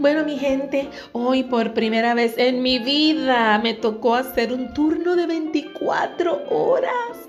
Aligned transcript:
Bueno, 0.00 0.24
mi 0.24 0.38
gente, 0.38 0.88
hoy 1.12 1.42
por 1.42 1.74
primera 1.74 2.14
vez 2.14 2.38
en 2.38 2.62
mi 2.62 2.78
vida 2.78 3.60
me 3.62 3.74
tocó 3.74 4.14
hacer 4.14 4.50
un 4.50 4.72
turno 4.72 5.14
de 5.14 5.26
24 5.26 6.48
horas. 6.48 7.28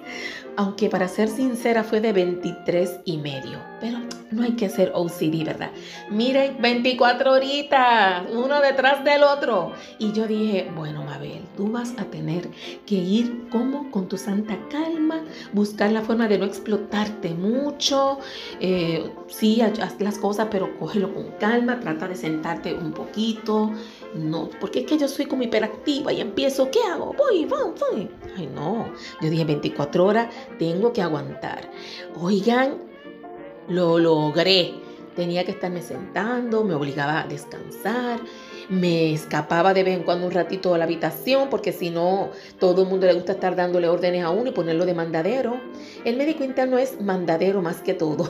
Aunque 0.55 0.87
para 0.87 1.10
ser 1.10 1.28
sincera 1.28 1.83
fue 1.83 1.99
de 1.99 2.13
23 2.13 3.01
y 3.03 3.17
medio. 3.17 3.60
Pero 3.81 3.99
no 4.31 4.44
hay 4.44 4.53
que 4.53 4.69
ser 4.69 4.94
OCD, 4.96 5.44
¿verdad? 5.44 5.71
Miren, 6.10 6.62
24 6.62 7.33
horitas, 7.33 8.23
uno 8.31 8.62
detrás 8.62 9.03
del 9.03 9.24
otro. 9.24 9.74
Y 9.99 10.13
yo 10.13 10.26
dije, 10.26 10.72
bueno, 10.74 11.03
Mabel, 11.03 11.40
tú 11.62 11.71
vas 11.71 11.93
a 11.99 12.05
tener 12.05 12.49
que 12.87 12.96
ir 12.96 13.47
como 13.51 13.91
con 13.91 14.07
tu 14.07 14.17
santa 14.17 14.57
calma, 14.71 15.23
buscar 15.53 15.91
la 15.91 16.02
forma 16.02 16.27
de 16.27 16.39
no 16.39 16.45
explotarte 16.45 17.36
mucho. 17.36 18.17
Eh, 18.59 19.12
sí, 19.27 19.62
haz 19.62 20.02
las 20.02 20.17
cosas, 20.17 20.48
pero 20.50 20.76
cógelo 20.80 21.13
con 21.13 21.26
calma, 21.39 21.80
trata 21.80 22.08
de 22.08 22.16
sentarte 22.16 22.73
un 22.73 22.94
poquito. 22.94 23.72
No, 24.16 24.50
porque 24.59 24.80
es 24.80 24.86
que 24.88 24.98
yo 24.98 25.08
soy 25.08 25.27
como 25.27 25.44
hiperactiva 25.44 26.12
y 26.12 26.22
empiezo, 26.22 26.72
¿qué 26.72 26.80
hago? 26.81 27.13
Voy, 27.13 27.45
voy, 27.45 27.73
voy. 27.80 28.09
Ay, 28.36 28.50
no. 28.55 28.91
Yo 29.22 29.30
dije 29.30 29.45
24 29.45 30.03
horas, 30.03 30.34
tengo 30.58 30.91
que 30.91 31.03
aguantar. 31.03 31.70
Oigan, 32.20 32.78
lo 33.67 34.00
logré. 34.00 34.73
Tenía 35.16 35.45
que 35.45 35.52
estarme 35.52 35.84
sentando, 35.84 36.64
me 36.64 36.73
obligaba 36.73 37.22
a 37.22 37.28
descansar, 37.28 38.20
me 38.71 39.11
escapaba 39.11 39.73
de 39.73 39.84
vez 39.84 39.98
en 39.98 40.03
cuando 40.03 40.25
un 40.25 40.31
ratito 40.31 40.73
a 40.73 40.77
la 40.77 40.85
habitación, 40.85 41.49
porque 41.49 41.73
si 41.73 41.89
no, 41.89 42.30
todo 42.57 42.84
el 42.84 42.88
mundo 42.88 43.05
le 43.05 43.13
gusta 43.13 43.34
estar 43.34 43.53
dándole 43.53 43.89
órdenes 43.89 44.23
a 44.23 44.30
uno 44.30 44.49
y 44.49 44.53
ponerlo 44.53 44.85
de 44.85 44.94
mandadero. 44.94 45.59
El 46.05 46.16
médico 46.16 46.45
interno 46.45 46.77
es 46.77 47.02
mandadero 47.02 47.61
más 47.61 47.81
que 47.81 47.94
todo. 47.94 48.30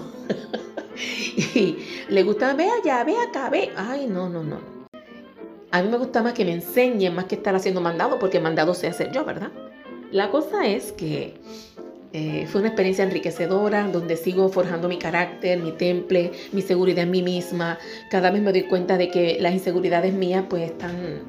y 1.55 1.77
le 2.09 2.23
gusta, 2.23 2.55
ve 2.55 2.67
allá, 2.69 3.03
ve 3.03 3.13
acá, 3.17 3.51
ve. 3.51 3.69
Ay, 3.75 4.07
no, 4.07 4.29
no, 4.29 4.43
no. 4.43 4.59
A 5.69 5.83
mí 5.83 5.89
me 5.89 5.97
gusta 5.97 6.23
más 6.23 6.33
que 6.33 6.43
me 6.43 6.53
enseñen 6.53 7.13
más 7.13 7.25
que 7.25 7.35
estar 7.35 7.53
haciendo 7.53 7.79
mandado, 7.79 8.17
porque 8.17 8.39
mandado 8.39 8.73
sé 8.73 8.87
hacer 8.87 9.11
yo, 9.11 9.23
¿verdad? 9.23 9.51
La 10.11 10.31
cosa 10.31 10.67
es 10.67 10.91
que 10.91 11.35
eh, 12.13 12.45
fue 12.47 12.59
una 12.59 12.69
experiencia 12.69 13.05
enriquecedora 13.05 13.87
donde 13.87 14.17
sigo 14.17 14.49
forjando 14.49 14.89
mi 14.89 14.97
carácter, 14.97 15.59
mi 15.59 15.71
temple, 15.71 16.31
mi 16.51 16.61
seguridad 16.61 17.03
en 17.03 17.11
mí 17.11 17.21
misma. 17.21 17.79
Cada 18.09 18.31
vez 18.31 18.41
me 18.41 18.51
doy 18.51 18.63
cuenta 18.63 18.97
de 18.97 19.09
que 19.09 19.37
las 19.39 19.53
inseguridades 19.53 20.13
mías 20.13 20.45
pues 20.49 20.63
están 20.63 21.21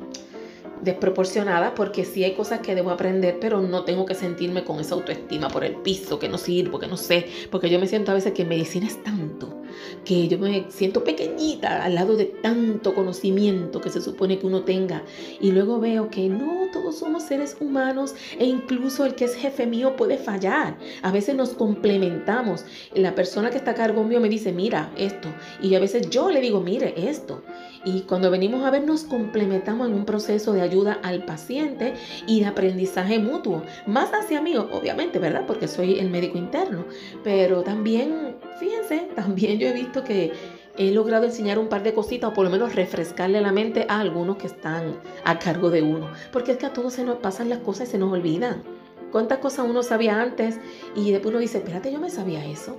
desproporcionadas 0.83 1.72
porque 1.77 2.05
sí 2.05 2.25
hay 2.25 2.33
cosas 2.33 2.60
que 2.60 2.75
debo 2.75 2.91
aprender, 2.91 3.38
pero 3.41 3.60
no 3.60 3.84
tengo 3.84 4.05
que 4.06 4.14
sentirme 4.14 4.64
con 4.64 4.80
esa 4.80 4.97
autoestima 4.97 5.48
por 5.48 5.64
el 5.64 5.77
piso, 5.77 6.19
que 6.19 6.28
no 6.28 6.38
sirvo, 6.38 6.80
que 6.80 6.88
no 6.88 6.97
sé, 6.97 7.27
porque 7.53 7.70
yo 7.70 7.78
me 7.78 7.86
siento 7.86 8.10
a 8.10 8.14
veces 8.14 8.33
que 8.33 8.44
medicina 8.44 8.88
es 8.88 9.00
tanto 9.05 9.61
que 10.05 10.28
yo 10.28 10.39
me 10.39 10.67
siento 10.70 11.05
pequeñita 11.05 11.84
al 11.84 11.95
lado 11.95 12.17
de 12.17 12.27
tanto 12.27 12.95
conocimiento 12.95 13.81
que 13.81 13.91
se 13.91 14.01
supone 14.01 14.39
que 14.39 14.47
uno 14.47 14.62
tenga. 14.62 15.03
Y 15.41 15.53
luego 15.53 15.81
veo 15.81 16.11
que 16.11 16.28
no, 16.28 16.69
todos 16.73 16.98
somos 16.98 17.25
seres 17.25 17.56
humanos 17.61 18.15
e 18.39 18.47
incluso 18.47 19.05
el 19.05 19.15
que 19.15 19.25
es 19.25 19.34
jefe 19.34 19.67
mío 19.67 19.97
puede 19.97 20.19
fallar. 20.19 20.77
A 21.03 21.12
veces 21.12 21.34
nos 21.34 21.50
complementamos. 21.50 22.65
La 22.95 23.15
persona 23.15 23.50
que 23.50 23.59
está 23.59 23.73
a 23.73 23.75
cargo 23.75 24.05
mío 24.05 24.20
me 24.20 24.28
dice, 24.28 24.53
mira 24.53 24.93
esto. 24.97 25.28
Y 25.62 25.75
a 25.75 25.81
veces 25.81 26.11
yo 26.11 26.31
le 26.31 26.41
digo, 26.41 26.61
mire 26.61 26.95
esto. 27.09 27.43
Y 27.84 28.03
cuando 28.03 28.31
venimos 28.31 28.65
a 28.65 28.70
ver, 28.70 28.84
nos 28.84 29.03
complementamos 29.05 29.89
en 29.89 29.95
un 29.95 30.05
proceso 30.05 30.53
de 30.53 30.62
ayuda 30.62 30.98
al 31.03 31.25
paciente 31.25 31.95
y 32.27 32.41
de 32.41 32.47
aprendizaje 32.47 33.19
mutuo. 33.19 33.62
Más 33.87 34.11
hacia 34.12 34.41
mí, 34.41 34.56
obviamente, 34.56 35.19
¿verdad? 35.19 35.45
Porque 35.47 35.67
soy 35.67 35.98
el 35.98 36.11
médico 36.11 36.39
interno. 36.39 36.84
Pero 37.25 37.62
también, 37.62 38.37
fíjense, 38.62 39.08
también 39.16 39.58
yo 39.58 39.66
he 39.66 39.72
visto 39.72 40.05
que 40.05 40.32
he 40.78 40.92
logrado 40.92 41.24
enseñar 41.24 41.58
un 41.58 41.68
par 41.68 41.82
de 41.82 41.92
cositas 41.92 42.30
o 42.30 42.32
por 42.32 42.44
lo 42.44 42.50
menos 42.50 42.77
refrescarle 42.77 43.41
la 43.41 43.50
mente 43.50 43.87
a 43.88 43.98
algunos 43.98 44.37
que 44.37 44.47
están 44.47 45.00
a 45.25 45.38
cargo 45.41 45.69
de 45.70 45.82
uno. 45.82 46.09
Porque 46.32 46.53
es 46.53 46.59
que 46.59 46.66
a 46.66 46.72
todos 46.72 46.92
se 46.92 47.03
nos 47.03 47.19
pasan 47.19 47.48
las 47.48 47.59
cosas 47.59 47.88
y 47.88 47.92
se 47.92 47.98
nos 47.98 48.12
olvidan. 48.12 48.62
¿Cuántas 49.10 49.38
cosas 49.38 49.66
uno 49.69 49.82
sabía 49.82 50.22
antes 50.22 50.60
y 50.94 51.10
después 51.10 51.32
uno 51.32 51.41
dice, 51.41 51.59
espérate, 51.59 51.92
yo 51.92 51.98
me 51.98 52.09
sabía 52.09 52.44
eso? 52.47 52.78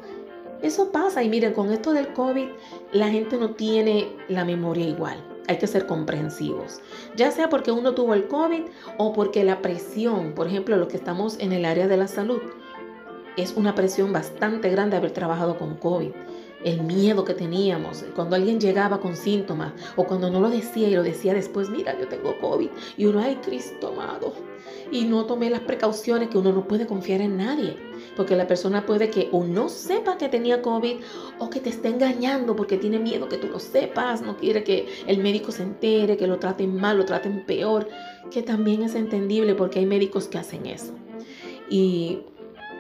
Eso 0.62 0.91
pasa 0.91 1.22
y 1.22 1.28
miren, 1.28 1.52
con 1.52 1.72
esto 1.74 1.91
del 1.91 2.13
COVID 2.13 2.47
la 2.94 3.09
gente 3.09 3.38
no 3.38 3.52
tiene 3.52 4.08
la 4.29 4.46
memoria 4.46 4.88
igual. 4.88 5.22
Hay 5.50 5.58
que 5.58 5.68
ser 5.68 5.85
comprensivos, 5.85 6.79
ya 7.18 7.29
sea 7.29 7.50
porque 7.50 7.74
uno 7.74 7.94
tuvo 7.94 8.13
el 8.13 8.29
COVID 8.29 8.62
o 8.97 9.12
porque 9.12 9.44
la 9.44 9.62
presión, 9.62 10.31
por 10.34 10.47
ejemplo, 10.47 10.78
los 10.78 10.88
que 10.88 10.96
estamos 10.96 11.38
en 11.40 11.52
el 11.52 11.66
área 11.66 11.90
de 11.90 11.97
la 11.97 12.08
salud, 12.08 12.40
es 13.38 13.54
una 13.56 13.76
presión 13.76 14.14
bastante 14.14 14.70
grande 14.70 14.98
haber 14.98 15.12
trabajado 15.12 15.58
con 15.58 15.76
COVID 15.76 16.12
el 16.64 16.82
miedo 16.82 17.26
que 17.26 17.34
teníamos 17.34 18.04
cuando 18.16 18.36
alguien 18.36 18.60
llegaba 18.60 19.00
con 19.00 19.16
síntomas 19.16 19.74
o 19.96 20.06
cuando 20.06 20.30
no 20.30 20.40
lo 20.40 20.50
decía 20.50 20.88
y 20.88 20.96
lo 20.96 21.04
decía 21.04 21.34
después, 21.34 21.70
mira, 21.70 21.98
yo 22.00 22.08
tengo 22.08 22.38
COVID 22.40 22.70
y 22.98 23.06
uno, 23.06 23.20
ay, 23.20 23.38
Cristo 23.44 23.90
amado. 23.90 24.34
Y 24.92 25.06
no 25.06 25.26
tomé 25.26 25.50
las 25.50 25.62
precauciones 25.62 26.30
que 26.30 26.38
uno 26.38 26.52
no 26.52 26.68
puede 26.68 26.86
confiar 26.86 27.22
en 27.22 27.38
nadie, 27.38 27.76
porque 28.16 28.36
la 28.36 28.48
persona 28.48 28.86
puede 28.86 29.10
que 29.10 29.28
o 29.32 29.44
no 29.44 29.68
sepa 29.68 30.18
que 30.18 30.30
tenía 30.30 30.62
COVID 30.62 30.98
o 31.40 31.50
que 31.50 31.60
te 31.60 31.70
esté 31.70 31.90
engañando 31.90 32.56
porque 32.56 32.78
tiene 32.78 33.00
miedo 33.00 33.28
que 33.28 33.38
tú 33.38 33.48
lo 33.48 33.60
sepas, 33.60 34.22
no 34.22 34.38
quiere 34.38 34.64
que 34.64 34.88
el 35.08 35.18
médico 35.18 35.52
se 35.52 35.64
entere, 35.64 36.16
que 36.16 36.28
lo 36.28 36.38
traten 36.38 36.76
mal, 36.76 36.98
lo 36.98 37.06
traten 37.06 37.44
peor, 37.46 37.88
que 38.30 38.44
también 38.44 38.84
es 38.84 38.94
entendible 38.94 39.56
porque 39.56 39.80
hay 39.80 39.86
médicos 39.86 40.28
que 40.28 40.38
hacen 40.38 40.68
eso. 40.68 40.94
Y 41.70 42.20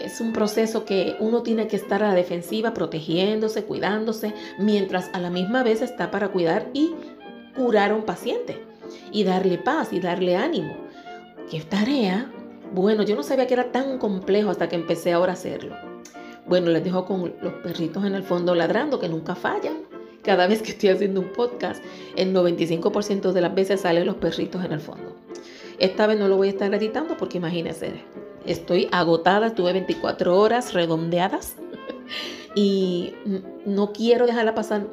es 0.03 0.19
un 0.19 0.33
proceso 0.33 0.85
que 0.85 1.15
uno 1.19 1.43
tiene 1.43 1.67
que 1.67 1.75
estar 1.75 2.03
a 2.03 2.09
la 2.09 2.15
defensiva, 2.15 2.73
protegiéndose, 2.73 3.63
cuidándose, 3.63 4.33
mientras 4.59 5.09
a 5.13 5.19
la 5.19 5.29
misma 5.29 5.63
vez 5.63 5.81
está 5.81 6.11
para 6.11 6.29
cuidar 6.29 6.69
y 6.73 6.93
curar 7.55 7.91
a 7.91 7.95
un 7.95 8.03
paciente 8.03 8.63
y 9.11 9.23
darle 9.23 9.57
paz 9.57 9.93
y 9.93 9.99
darle 9.99 10.35
ánimo. 10.35 10.75
¿Qué 11.49 11.61
tarea? 11.61 12.31
Bueno, 12.73 13.03
yo 13.03 13.15
no 13.15 13.23
sabía 13.23 13.47
que 13.47 13.53
era 13.53 13.71
tan 13.71 13.97
complejo 13.97 14.49
hasta 14.49 14.67
que 14.67 14.75
empecé 14.75 15.13
ahora 15.13 15.31
a 15.31 15.35
hacerlo. 15.35 15.75
Bueno, 16.45 16.71
les 16.71 16.83
dejo 16.83 17.05
con 17.05 17.33
los 17.41 17.53
perritos 17.63 18.03
en 18.05 18.15
el 18.15 18.23
fondo 18.23 18.55
ladrando 18.55 18.99
que 18.99 19.07
nunca 19.07 19.35
fallan. 19.35 19.83
Cada 20.23 20.47
vez 20.47 20.61
que 20.61 20.71
estoy 20.71 20.89
haciendo 20.89 21.21
un 21.21 21.31
podcast, 21.31 21.83
el 22.15 22.33
95% 22.33 23.31
de 23.31 23.41
las 23.41 23.55
veces 23.55 23.81
salen 23.81 24.05
los 24.05 24.15
perritos 24.15 24.63
en 24.63 24.71
el 24.73 24.79
fondo. 24.79 25.15
Esta 25.79 26.07
vez 26.07 26.17
no 26.19 26.27
lo 26.27 26.37
voy 26.37 26.47
a 26.47 26.51
estar 26.51 26.73
editando 26.73 27.17
porque 27.17 27.37
imagínense, 27.37 27.93
estoy 28.45 28.87
agotada, 28.91 29.55
tuve 29.55 29.73
24 29.73 30.37
horas 30.37 30.73
redondeadas 30.73 31.55
y 32.55 33.13
no 33.65 33.93
quiero 33.93 34.25
dejarla 34.25 34.55
pasar. 34.55 34.87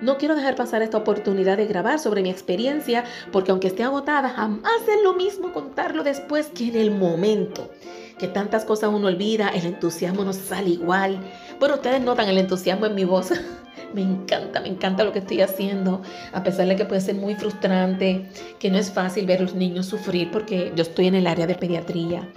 No 0.00 0.16
quiero 0.16 0.34
dejar 0.34 0.54
pasar 0.54 0.80
esta 0.80 0.96
oportunidad 0.96 1.58
de 1.58 1.66
grabar 1.66 1.98
sobre 1.98 2.22
mi 2.22 2.30
experiencia 2.30 3.04
porque 3.32 3.50
aunque 3.50 3.66
esté 3.66 3.82
agotada, 3.82 4.30
jamás 4.30 4.80
es 4.88 5.02
lo 5.04 5.12
mismo 5.12 5.52
contarlo 5.52 6.02
después 6.04 6.46
que 6.46 6.68
en 6.68 6.76
el 6.76 6.90
momento. 6.90 7.70
Que 8.18 8.26
tantas 8.26 8.64
cosas 8.64 8.90
uno 8.92 9.08
olvida, 9.08 9.50
el 9.50 9.66
entusiasmo 9.66 10.24
no 10.24 10.32
sale 10.32 10.70
igual. 10.70 11.20
Bueno, 11.58 11.74
ustedes 11.74 12.00
notan 12.00 12.28
el 12.30 12.38
entusiasmo 12.38 12.86
en 12.86 12.94
mi 12.94 13.04
voz. 13.04 13.32
me 13.94 14.02
encanta, 14.02 14.60
me 14.60 14.68
encanta 14.68 15.04
lo 15.04 15.12
que 15.12 15.20
estoy 15.20 15.40
haciendo, 15.40 16.02
a 16.32 16.42
pesar 16.42 16.66
de 16.66 16.76
que 16.76 16.84
puede 16.84 17.00
ser 17.00 17.16
muy 17.16 17.34
frustrante, 17.34 18.28
que 18.58 18.70
no 18.70 18.78
es 18.78 18.90
fácil 18.90 19.26
ver 19.26 19.40
a 19.40 19.42
los 19.42 19.54
niños 19.54 19.86
sufrir 19.86 20.30
porque 20.30 20.72
yo 20.76 20.82
estoy 20.82 21.06
en 21.06 21.14
el 21.14 21.26
área 21.26 21.46
de 21.46 21.54
pediatría. 21.54 22.28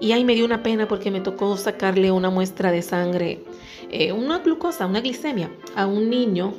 Y 0.00 0.12
ahí 0.12 0.24
me 0.24 0.34
dio 0.34 0.44
una 0.44 0.62
pena 0.62 0.86
porque 0.86 1.10
me 1.10 1.20
tocó 1.20 1.56
sacarle 1.56 2.12
una 2.12 2.30
muestra 2.30 2.70
de 2.70 2.82
sangre, 2.82 3.44
eh, 3.90 4.12
una 4.12 4.38
glucosa, 4.38 4.86
una 4.86 5.00
glicemia 5.00 5.50
a 5.74 5.86
un 5.86 6.08
niño. 6.08 6.54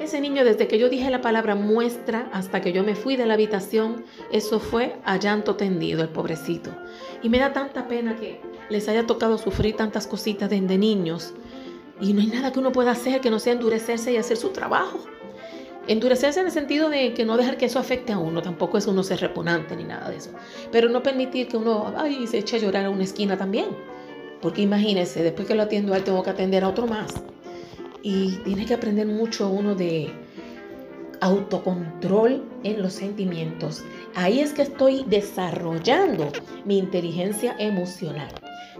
Ese 0.00 0.20
niño, 0.20 0.44
desde 0.44 0.66
que 0.66 0.78
yo 0.78 0.88
dije 0.88 1.10
la 1.10 1.20
palabra 1.20 1.54
muestra 1.54 2.30
hasta 2.32 2.60
que 2.60 2.72
yo 2.72 2.82
me 2.82 2.94
fui 2.94 3.16
de 3.16 3.26
la 3.26 3.34
habitación, 3.34 4.04
eso 4.32 4.58
fue 4.58 4.96
a 5.04 5.18
llanto 5.18 5.56
tendido, 5.56 6.02
el 6.02 6.08
pobrecito. 6.08 6.70
Y 7.22 7.28
me 7.28 7.38
da 7.38 7.52
tanta 7.52 7.86
pena 7.86 8.16
que 8.16 8.40
les 8.70 8.88
haya 8.88 9.06
tocado 9.06 9.36
sufrir 9.36 9.76
tantas 9.76 10.06
cositas 10.06 10.48
desde 10.48 10.78
niños. 10.78 11.34
Y 12.00 12.14
no 12.14 12.22
hay 12.22 12.28
nada 12.28 12.50
que 12.50 12.58
uno 12.58 12.72
pueda 12.72 12.92
hacer 12.92 13.20
que 13.20 13.30
no 13.30 13.38
sea 13.38 13.52
endurecerse 13.52 14.12
y 14.12 14.16
hacer 14.16 14.38
su 14.38 14.48
trabajo. 14.48 15.00
Endurecerse 15.90 16.38
en 16.38 16.46
el 16.46 16.52
sentido 16.52 16.88
de 16.88 17.14
que 17.14 17.24
no 17.24 17.36
dejar 17.36 17.56
que 17.56 17.64
eso 17.64 17.80
afecte 17.80 18.12
a 18.12 18.18
uno, 18.18 18.42
tampoco 18.42 18.78
es 18.78 18.86
uno 18.86 19.02
ser 19.02 19.18
repugnante 19.18 19.74
ni 19.74 19.82
nada 19.82 20.08
de 20.08 20.18
eso. 20.18 20.30
Pero 20.70 20.88
no 20.88 21.02
permitir 21.02 21.48
que 21.48 21.56
uno 21.56 21.92
se 22.28 22.38
eche 22.38 22.58
a 22.58 22.58
llorar 22.60 22.84
a 22.84 22.90
una 22.90 23.02
esquina 23.02 23.36
también. 23.36 23.66
Porque 24.40 24.62
imagínese, 24.62 25.24
después 25.24 25.48
que 25.48 25.56
lo 25.56 25.64
atiendo 25.64 25.92
a 25.92 25.96
él, 25.96 26.04
tengo 26.04 26.22
que 26.22 26.30
atender 26.30 26.62
a 26.62 26.68
otro 26.68 26.86
más. 26.86 27.12
Y 28.04 28.36
tiene 28.44 28.66
que 28.66 28.74
aprender 28.74 29.04
mucho 29.08 29.48
uno 29.48 29.74
de 29.74 30.12
autocontrol 31.20 32.44
en 32.62 32.82
los 32.82 32.94
sentimientos. 32.94 33.82
Ahí 34.14 34.40
es 34.40 34.52
que 34.52 34.62
estoy 34.62 35.04
desarrollando 35.06 36.28
mi 36.64 36.78
inteligencia 36.78 37.54
emocional. 37.58 38.28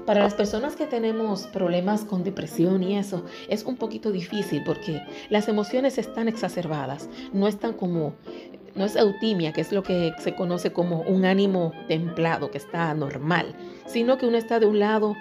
Para 0.06 0.22
las 0.22 0.34
personas 0.34 0.76
que 0.76 0.86
tenemos 0.86 1.46
problemas 1.48 2.04
con 2.04 2.24
depresión 2.24 2.82
y 2.82 2.96
eso, 2.96 3.24
es 3.48 3.64
un 3.64 3.76
poquito 3.76 4.10
difícil 4.10 4.62
porque 4.64 5.02
las 5.28 5.46
emociones 5.48 5.98
están 5.98 6.26
exacerbadas, 6.26 7.08
no 7.32 7.46
están 7.46 7.74
como, 7.74 8.14
no 8.74 8.86
es 8.86 8.96
eutimia, 8.96 9.52
que 9.52 9.60
es 9.60 9.72
lo 9.72 9.82
que 9.82 10.12
se 10.18 10.34
conoce 10.34 10.72
como 10.72 11.02
un 11.02 11.24
ánimo 11.24 11.72
templado, 11.86 12.50
que 12.50 12.58
está 12.58 12.92
normal, 12.94 13.54
sino 13.86 14.16
que 14.16 14.26
uno 14.26 14.38
está 14.38 14.58
de 14.58 14.66
un 14.66 14.78
lado, 14.78 15.14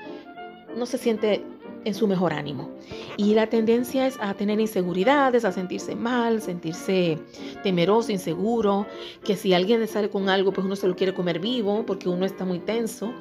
no 0.75 0.85
se 0.85 0.97
siente 0.97 1.43
en 1.85 1.93
su 1.93 2.07
mejor 2.07 2.33
ánimo. 2.33 2.69
Y 3.17 3.33
la 3.33 3.47
tendencia 3.47 4.07
es 4.07 4.17
a 4.19 4.33
tener 4.33 4.59
inseguridades, 4.59 5.45
a 5.45 5.51
sentirse 5.51 5.95
mal, 5.95 6.41
sentirse 6.41 7.17
temeroso, 7.63 8.11
inseguro, 8.11 8.85
que 9.23 9.35
si 9.35 9.53
alguien 9.53 9.87
sale 9.87 10.09
con 10.09 10.29
algo, 10.29 10.51
pues 10.51 10.65
uno 10.65 10.75
se 10.75 10.87
lo 10.87 10.95
quiere 10.95 11.13
comer 11.13 11.39
vivo 11.39 11.85
porque 11.85 12.09
uno 12.09 12.25
está 12.25 12.45
muy 12.45 12.59
tenso. 12.59 13.13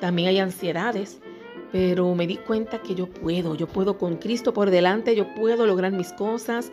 También 0.00 0.28
hay 0.28 0.38
ansiedades. 0.38 1.20
Pero 1.72 2.16
me 2.16 2.26
di 2.26 2.36
cuenta 2.36 2.82
que 2.82 2.96
yo 2.96 3.06
puedo, 3.06 3.54
yo 3.54 3.68
puedo 3.68 3.96
con 3.96 4.16
Cristo 4.16 4.52
por 4.52 4.70
delante, 4.70 5.14
yo 5.14 5.32
puedo 5.36 5.66
lograr 5.66 5.92
mis 5.92 6.12
cosas 6.12 6.72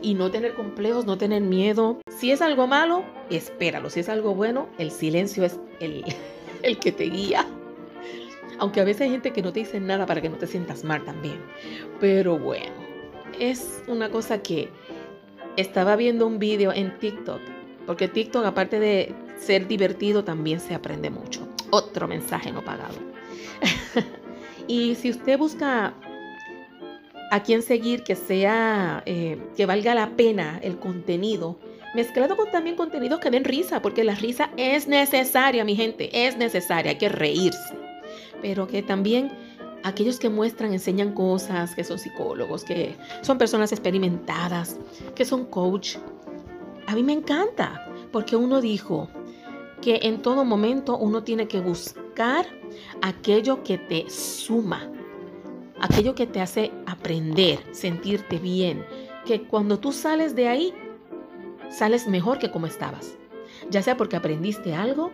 y 0.00 0.14
no 0.14 0.30
tener 0.30 0.54
complejos, 0.54 1.04
no 1.04 1.18
tener 1.18 1.42
miedo. 1.42 2.00
Si 2.18 2.30
es 2.30 2.40
algo 2.40 2.66
malo, 2.66 3.04
espéralo. 3.28 3.90
Si 3.90 4.00
es 4.00 4.08
algo 4.08 4.34
bueno, 4.34 4.68
el 4.78 4.90
silencio 4.90 5.44
es 5.44 5.60
el, 5.80 6.02
el 6.62 6.78
que 6.78 6.92
te 6.92 7.04
guía. 7.04 7.46
Aunque 8.58 8.80
a 8.80 8.84
veces 8.84 9.02
hay 9.02 9.10
gente 9.10 9.32
que 9.32 9.42
no 9.42 9.52
te 9.52 9.60
dice 9.60 9.80
nada 9.80 10.06
para 10.06 10.20
que 10.20 10.28
no 10.28 10.36
te 10.36 10.46
sientas 10.46 10.84
mal 10.84 11.04
también. 11.04 11.40
Pero 12.00 12.38
bueno, 12.38 12.72
es 13.38 13.82
una 13.86 14.10
cosa 14.10 14.42
que 14.42 14.68
estaba 15.56 15.96
viendo 15.96 16.26
un 16.26 16.38
video 16.38 16.72
en 16.72 16.98
TikTok. 16.98 17.40
Porque 17.86 18.08
TikTok, 18.08 18.44
aparte 18.44 18.80
de 18.80 19.14
ser 19.38 19.66
divertido, 19.66 20.24
también 20.24 20.60
se 20.60 20.74
aprende 20.74 21.10
mucho. 21.10 21.48
Otro 21.70 22.08
mensaje 22.08 22.52
no 22.52 22.64
pagado. 22.64 22.96
y 24.66 24.94
si 24.96 25.10
usted 25.10 25.38
busca 25.38 25.94
a 27.30 27.42
quién 27.42 27.62
seguir 27.62 28.02
que 28.02 28.16
sea, 28.16 29.02
eh, 29.06 29.38
que 29.56 29.66
valga 29.66 29.94
la 29.94 30.10
pena 30.16 30.58
el 30.62 30.78
contenido, 30.78 31.58
mezclado 31.94 32.36
con 32.36 32.50
también 32.50 32.76
contenidos 32.76 33.20
que 33.20 33.30
den 33.30 33.44
risa, 33.44 33.80
porque 33.82 34.04
la 34.04 34.14
risa 34.14 34.50
es 34.56 34.88
necesaria, 34.88 35.64
mi 35.64 35.76
gente, 35.76 36.26
es 36.26 36.36
necesaria, 36.36 36.92
hay 36.92 36.98
que 36.98 37.08
reírse 37.08 37.77
pero 38.40 38.66
que 38.66 38.82
también 38.82 39.32
aquellos 39.82 40.18
que 40.18 40.28
muestran, 40.28 40.72
enseñan 40.72 41.12
cosas, 41.12 41.74
que 41.74 41.84
son 41.84 41.98
psicólogos, 41.98 42.64
que 42.64 42.96
son 43.22 43.38
personas 43.38 43.72
experimentadas, 43.72 44.78
que 45.14 45.24
son 45.24 45.46
coach. 45.46 45.96
A 46.86 46.94
mí 46.94 47.02
me 47.02 47.12
encanta, 47.12 47.86
porque 48.12 48.36
uno 48.36 48.60
dijo 48.60 49.08
que 49.80 50.00
en 50.02 50.22
todo 50.22 50.44
momento 50.44 50.96
uno 50.96 51.22
tiene 51.22 51.46
que 51.46 51.60
buscar 51.60 52.46
aquello 53.02 53.62
que 53.62 53.78
te 53.78 54.08
suma, 54.10 54.90
aquello 55.80 56.14
que 56.14 56.26
te 56.26 56.40
hace 56.40 56.72
aprender, 56.86 57.60
sentirte 57.72 58.38
bien, 58.38 58.84
que 59.24 59.42
cuando 59.42 59.78
tú 59.78 59.92
sales 59.92 60.34
de 60.34 60.48
ahí, 60.48 60.74
sales 61.70 62.08
mejor 62.08 62.38
que 62.38 62.50
como 62.50 62.66
estabas, 62.66 63.16
ya 63.70 63.82
sea 63.82 63.96
porque 63.96 64.16
aprendiste 64.16 64.74
algo 64.74 65.12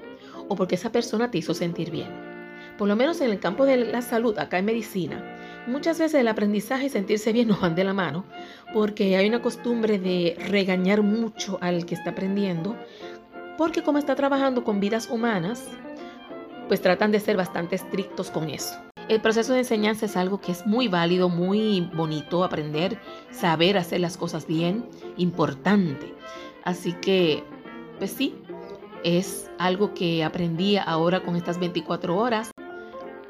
o 0.48 0.54
porque 0.54 0.76
esa 0.76 0.92
persona 0.92 1.30
te 1.30 1.38
hizo 1.38 1.52
sentir 1.52 1.90
bien 1.90 2.33
por 2.78 2.88
lo 2.88 2.96
menos 2.96 3.20
en 3.20 3.30
el 3.30 3.40
campo 3.40 3.64
de 3.64 3.76
la 3.76 4.02
salud, 4.02 4.38
acá 4.38 4.58
en 4.58 4.64
medicina, 4.64 5.22
muchas 5.66 5.98
veces 5.98 6.20
el 6.20 6.28
aprendizaje 6.28 6.86
y 6.86 6.90
sentirse 6.90 7.32
bien 7.32 7.48
nos 7.48 7.60
van 7.60 7.74
de 7.74 7.84
la 7.84 7.94
mano, 7.94 8.24
porque 8.72 9.16
hay 9.16 9.28
una 9.28 9.42
costumbre 9.42 9.98
de 9.98 10.36
regañar 10.48 11.02
mucho 11.02 11.58
al 11.60 11.86
que 11.86 11.94
está 11.94 12.10
aprendiendo, 12.10 12.76
porque 13.56 13.82
como 13.82 13.98
está 13.98 14.14
trabajando 14.14 14.64
con 14.64 14.80
vidas 14.80 15.08
humanas, 15.08 15.68
pues 16.68 16.80
tratan 16.80 17.12
de 17.12 17.20
ser 17.20 17.36
bastante 17.36 17.76
estrictos 17.76 18.30
con 18.30 18.48
eso. 18.48 18.74
El 19.08 19.20
proceso 19.20 19.52
de 19.52 19.58
enseñanza 19.60 20.06
es 20.06 20.16
algo 20.16 20.40
que 20.40 20.50
es 20.50 20.66
muy 20.66 20.88
válido, 20.88 21.28
muy 21.28 21.90
bonito 21.94 22.42
aprender, 22.42 22.98
saber 23.30 23.76
hacer 23.76 24.00
las 24.00 24.16
cosas 24.16 24.46
bien, 24.46 24.88
importante. 25.18 26.14
Así 26.64 26.94
que, 26.94 27.44
pues 27.98 28.12
sí, 28.12 28.34
es 29.04 29.50
algo 29.58 29.92
que 29.92 30.24
aprendí 30.24 30.78
ahora 30.78 31.22
con 31.22 31.36
estas 31.36 31.60
24 31.60 32.16
horas 32.16 32.53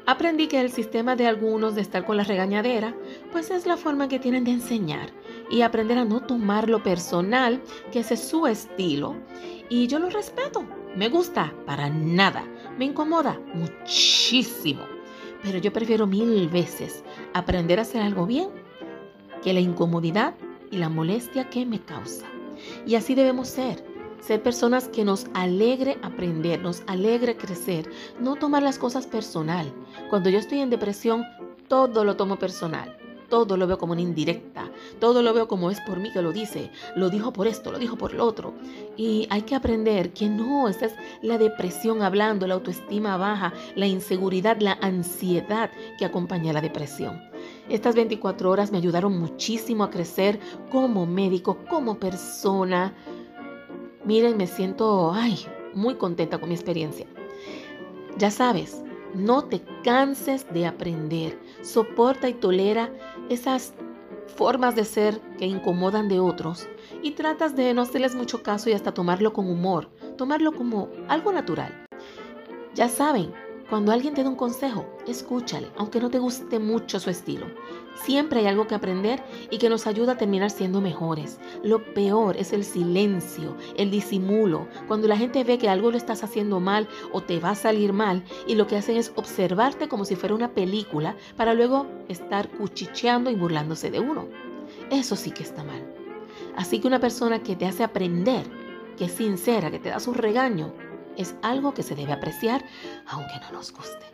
Aprendí 0.07 0.47
que 0.47 0.61
el 0.61 0.71
sistema 0.71 1.15
de 1.15 1.25
algunos 1.25 1.73
de 1.73 1.81
estar 1.81 2.05
con 2.05 2.17
la 2.17 2.23
regañadera, 2.23 2.95
pues 3.31 3.49
es 3.49 3.65
la 3.65 3.75
forma 3.75 4.07
que 4.07 4.19
tienen 4.19 4.43
de 4.43 4.51
enseñar 4.51 5.09
y 5.49 5.61
aprender 5.61 5.97
a 5.97 6.05
no 6.05 6.21
tomarlo 6.21 6.83
personal, 6.83 7.59
que 7.91 7.99
ese 7.99 8.13
es 8.13 8.27
su 8.27 8.45
estilo. 8.45 9.15
Y 9.67 9.87
yo 9.87 9.97
lo 9.97 10.11
respeto, 10.11 10.63
me 10.95 11.09
gusta, 11.09 11.51
para 11.65 11.89
nada, 11.89 12.43
me 12.77 12.85
incomoda 12.85 13.39
muchísimo. 13.55 14.83
Pero 15.41 15.57
yo 15.57 15.73
prefiero 15.73 16.05
mil 16.05 16.49
veces 16.49 17.03
aprender 17.33 17.79
a 17.79 17.81
hacer 17.81 18.03
algo 18.03 18.27
bien 18.27 18.49
que 19.41 19.53
la 19.53 19.59
incomodidad 19.59 20.35
y 20.69 20.77
la 20.77 20.89
molestia 20.89 21.49
que 21.49 21.65
me 21.65 21.81
causa. 21.81 22.27
Y 22.85 22.93
así 22.93 23.15
debemos 23.15 23.47
ser 23.47 23.83
ser 24.25 24.41
personas 24.41 24.87
que 24.87 25.05
nos 25.05 25.27
alegre 25.35 25.99
aprender, 26.01 26.59
nos 26.59 26.81
alegre 26.87 27.37
crecer, 27.37 27.89
no 28.19 28.35
tomar 28.35 28.63
las 28.63 28.79
cosas 28.79 29.05
personal. 29.05 29.71
Cuando 30.09 30.31
yo 30.31 30.39
estoy 30.39 30.61
en 30.61 30.71
depresión, 30.71 31.23
todo 31.67 32.03
lo 32.03 32.15
tomo 32.15 32.37
personal. 32.37 32.97
Todo 33.29 33.57
lo 33.57 33.65
veo 33.65 33.79
como 33.79 33.93
una 33.93 34.01
indirecta, 34.01 34.71
todo 34.99 35.23
lo 35.23 35.33
veo 35.33 35.47
como 35.47 35.71
es 35.71 35.81
por 35.81 35.99
mí 35.99 36.11
que 36.11 36.21
lo 36.21 36.31
dice, 36.31 36.69
lo 36.95 37.09
dijo 37.09 37.33
por 37.33 37.47
esto, 37.47 37.71
lo 37.71 37.79
dijo 37.79 37.97
por 37.97 38.13
lo 38.13 38.23
otro. 38.23 38.53
Y 38.97 39.27
hay 39.31 39.41
que 39.41 39.55
aprender 39.55 40.13
que 40.13 40.29
no, 40.29 40.69
esa 40.69 40.85
es 40.85 40.93
la 41.23 41.39
depresión 41.39 42.03
hablando, 42.03 42.45
la 42.45 42.53
autoestima 42.53 43.17
baja, 43.17 43.51
la 43.75 43.87
inseguridad, 43.87 44.57
la 44.59 44.77
ansiedad 44.79 45.71
que 45.97 46.05
acompaña 46.05 46.51
a 46.51 46.53
la 46.53 46.61
depresión. 46.61 47.19
Estas 47.67 47.95
24 47.95 48.49
horas 48.49 48.71
me 48.71 48.77
ayudaron 48.77 49.17
muchísimo 49.17 49.83
a 49.83 49.89
crecer 49.89 50.39
como 50.71 51.07
médico, 51.07 51.57
como 51.67 51.99
persona, 51.99 52.93
Miren, 54.05 54.37
me 54.37 54.45
siento 54.45 55.11
ay, 55.13 55.45
muy 55.73 55.95
contenta 55.95 56.37
con 56.37 56.49
mi 56.49 56.55
experiencia. 56.55 57.07
Ya 58.17 58.29
sabes, 58.29 58.83
no 59.15 59.45
te 59.45 59.61
canses 59.83 60.45
de 60.53 60.67
aprender. 60.67 61.39
Soporta 61.63 62.29
y 62.29 62.33
tolera 62.33 62.93
esas 63.29 63.73
formas 64.35 64.75
de 64.75 64.85
ser 64.85 65.19
que 65.39 65.47
incomodan 65.47 66.07
de 66.07 66.19
otros 66.19 66.67
y 67.01 67.11
tratas 67.11 67.55
de 67.55 67.73
no 67.73 67.81
hacerles 67.81 68.15
mucho 68.15 68.43
caso 68.43 68.69
y 68.69 68.73
hasta 68.73 68.93
tomarlo 68.93 69.33
con 69.33 69.49
humor, 69.49 69.89
tomarlo 70.17 70.51
como 70.51 70.89
algo 71.07 71.31
natural. 71.31 71.87
Ya 72.75 72.89
saben, 72.89 73.33
cuando 73.69 73.91
alguien 73.91 74.13
te 74.13 74.23
da 74.23 74.29
un 74.29 74.35
consejo, 74.35 74.85
escúchale, 75.11 75.69
aunque 75.77 75.99
no 75.99 76.09
te 76.09 76.19
guste 76.19 76.59
mucho 76.59 76.99
su 76.99 77.09
estilo. 77.09 77.47
Siempre 78.03 78.39
hay 78.39 78.47
algo 78.47 78.67
que 78.67 78.75
aprender 78.75 79.23
y 79.49 79.57
que 79.57 79.69
nos 79.69 79.87
ayuda 79.87 80.13
a 80.13 80.17
terminar 80.17 80.51
siendo 80.51 80.81
mejores. 80.81 81.39
Lo 81.63 81.83
peor 81.93 82.35
es 82.37 82.53
el 82.53 82.63
silencio, 82.63 83.55
el 83.77 83.89
disimulo, 83.89 84.67
cuando 84.87 85.07
la 85.07 85.17
gente 85.17 85.43
ve 85.43 85.57
que 85.57 85.69
algo 85.69 85.91
lo 85.91 85.97
estás 85.97 86.23
haciendo 86.23 86.59
mal 86.59 86.87
o 87.11 87.21
te 87.21 87.39
va 87.39 87.51
a 87.51 87.55
salir 87.55 87.93
mal 87.93 88.23
y 88.47 88.55
lo 88.55 88.67
que 88.67 88.77
hacen 88.77 88.97
es 88.97 89.11
observarte 89.15 89.87
como 89.87 90.05
si 90.05 90.15
fuera 90.15 90.35
una 90.35 90.51
película 90.51 91.15
para 91.37 91.53
luego 91.53 91.87
estar 92.09 92.49
cuchicheando 92.49 93.29
y 93.29 93.35
burlándose 93.35 93.91
de 93.91 93.99
uno. 93.99 94.27
Eso 94.91 95.15
sí 95.15 95.31
que 95.31 95.43
está 95.43 95.63
mal. 95.63 95.85
Así 96.55 96.79
que 96.79 96.87
una 96.87 96.99
persona 96.99 97.41
que 97.43 97.55
te 97.55 97.65
hace 97.65 97.83
aprender, 97.83 98.45
que 98.97 99.05
es 99.05 99.11
sincera, 99.11 99.71
que 99.71 99.79
te 99.79 99.89
da 99.89 99.99
su 99.99 100.13
regaño, 100.13 100.73
es 101.17 101.35
algo 101.41 101.73
que 101.73 101.83
se 101.83 101.95
debe 101.95 102.13
apreciar 102.13 102.65
aunque 103.07 103.39
no 103.41 103.53
nos 103.53 103.71
guste. 103.71 104.05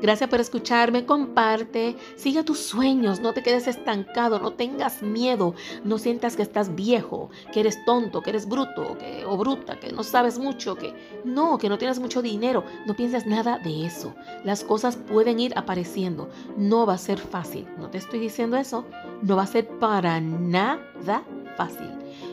Gracias 0.00 0.30
por 0.30 0.40
escucharme, 0.40 1.04
comparte, 1.04 1.96
sigue 2.16 2.42
tus 2.42 2.58
sueños, 2.58 3.20
no 3.20 3.34
te 3.34 3.42
quedes 3.42 3.66
estancado, 3.66 4.38
no 4.38 4.52
tengas 4.52 5.02
miedo, 5.02 5.54
no 5.84 5.98
sientas 5.98 6.36
que 6.36 6.42
estás 6.42 6.74
viejo, 6.74 7.30
que 7.52 7.60
eres 7.60 7.84
tonto, 7.84 8.22
que 8.22 8.30
eres 8.30 8.48
bruto 8.48 8.96
o 9.26 9.36
bruta, 9.36 9.78
que 9.78 9.92
no 9.92 10.02
sabes 10.02 10.38
mucho, 10.38 10.76
que 10.76 10.94
no, 11.24 11.58
que 11.58 11.68
no 11.68 11.76
tienes 11.76 11.98
mucho 11.98 12.22
dinero, 12.22 12.64
no 12.86 12.94
pienses 12.94 13.26
nada 13.26 13.58
de 13.58 13.84
eso. 13.84 14.14
Las 14.44 14.64
cosas 14.64 14.96
pueden 14.96 15.38
ir 15.38 15.52
apareciendo, 15.56 16.30
no 16.56 16.86
va 16.86 16.94
a 16.94 16.98
ser 16.98 17.18
fácil, 17.18 17.66
no 17.78 17.90
te 17.90 17.98
estoy 17.98 18.20
diciendo 18.20 18.56
eso, 18.56 18.86
no 19.22 19.36
va 19.36 19.42
a 19.42 19.46
ser 19.46 19.68
para 19.78 20.20
nada 20.20 21.24
fácil, 21.56 21.90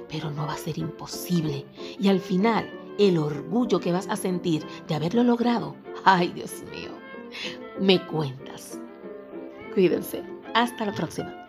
pero 0.07 0.31
no 0.31 0.47
va 0.47 0.53
a 0.53 0.57
ser 0.57 0.77
imposible. 0.77 1.65
Y 1.99 2.07
al 2.07 2.21
final, 2.21 2.69
el 2.97 3.17
orgullo 3.17 3.79
que 3.79 3.91
vas 3.91 4.07
a 4.07 4.15
sentir 4.15 4.65
de 4.87 4.95
haberlo 4.95 5.23
logrado, 5.23 5.75
ay 6.03 6.29
Dios 6.29 6.63
mío, 6.71 6.96
me 7.79 8.05
cuentas. 8.07 8.79
Cuídense. 9.73 10.23
Hasta 10.53 10.85
la 10.85 10.93
próxima. 10.93 11.46